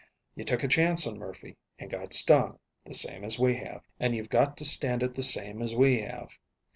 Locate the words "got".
1.87-2.11, 4.29-4.57